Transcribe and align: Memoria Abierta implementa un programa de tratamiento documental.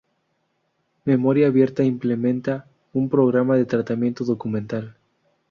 Memoria 1.05 1.45
Abierta 1.49 1.83
implementa 1.83 2.65
un 2.91 3.07
programa 3.07 3.55
de 3.55 3.65
tratamiento 3.65 4.25
documental. 4.25 4.95